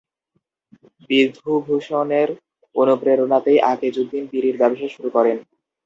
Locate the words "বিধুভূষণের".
1.09-2.29